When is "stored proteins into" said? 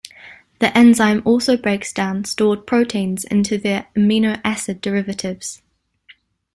2.25-3.59